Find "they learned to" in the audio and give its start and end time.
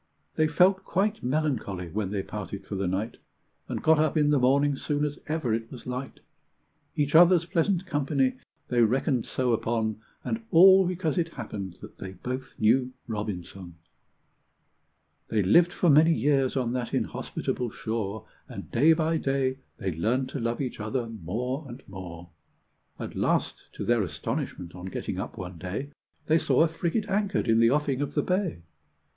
19.77-20.39